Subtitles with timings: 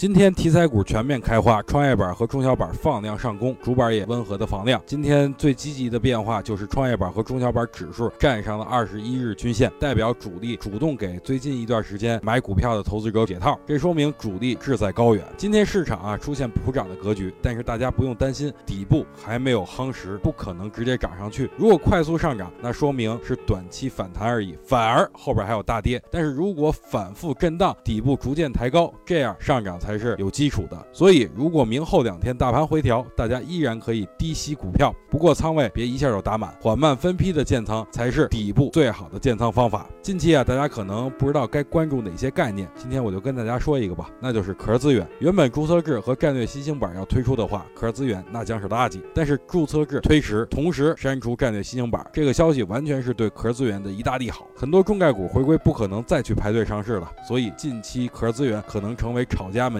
[0.00, 4.82] 今天题材股全面开花，创业板和中小板放量上攻，主板也温和的放量。
[4.86, 15.22] 今天最积极的变化就是创业板和中小板指数站上了二十一日均线，代表主力主动给最近一段时间买股票的投资者解套，这说明主力志在高远。
[15.36, 21.50] 今天市场啊出现普涨的格局，但是大家不用担心，底部还没有夯实，不可能直接涨上去。
[21.58, 26.02] 如果快速上涨，那说明是短期反弹而已，反而后边还有大跌。
[26.10, 29.89] 但是如果反复震荡，底部逐渐抬高，这样上涨才。
[29.90, 39.88] 才是有基础的，所以如果明后两天大盘回调，大家依然可以低吸股票，不过仓位别一下就打满，缓慢分批的建仓才是底部最好的建仓方法。
[40.00, 45.04] 近期啊，大家可能不知道该关注哪些概念，今天我就跟大家说一个吧，那就是壳资源。
[45.18, 49.00] 原本注册制和战略新兴板要推出的话，壳资源那将是垃圾。
[49.12, 54.46] 但是注册制推迟，同时删除战略新兴板，这个消息完全是对壳资源的一大利好。
[54.54, 59.79] 很多中概股回归不可能再去排队上市了，所以近期壳资源可能成为炒家们。